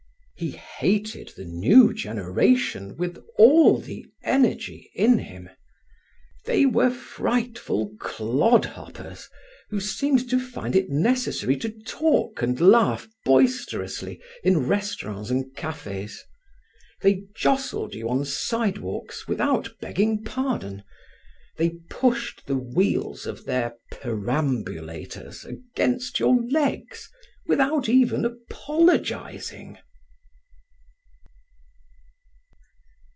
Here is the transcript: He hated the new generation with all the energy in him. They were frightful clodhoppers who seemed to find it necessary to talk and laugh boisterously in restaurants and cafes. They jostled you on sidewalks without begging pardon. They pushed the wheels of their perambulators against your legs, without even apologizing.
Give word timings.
He 0.35 0.49
hated 0.53 1.33
the 1.37 1.45
new 1.45 1.93
generation 1.93 2.97
with 2.97 3.23
all 3.37 3.77
the 3.77 4.07
energy 4.23 4.89
in 4.95 5.19
him. 5.19 5.51
They 6.45 6.65
were 6.65 6.89
frightful 6.89 7.93
clodhoppers 7.99 9.29
who 9.69 9.79
seemed 9.79 10.27
to 10.31 10.39
find 10.39 10.75
it 10.75 10.89
necessary 10.89 11.55
to 11.57 11.69
talk 11.69 12.41
and 12.41 12.59
laugh 12.59 13.07
boisterously 13.23 14.19
in 14.43 14.65
restaurants 14.65 15.29
and 15.29 15.55
cafes. 15.55 16.25
They 17.03 17.25
jostled 17.35 17.93
you 17.93 18.09
on 18.09 18.25
sidewalks 18.25 19.27
without 19.27 19.69
begging 19.79 20.23
pardon. 20.23 20.81
They 21.57 21.69
pushed 21.91 22.47
the 22.47 22.57
wheels 22.57 23.27
of 23.27 23.45
their 23.45 23.75
perambulators 23.91 25.45
against 25.45 26.19
your 26.19 26.35
legs, 26.47 27.11
without 27.45 27.87
even 27.87 28.25
apologizing. 28.25 29.77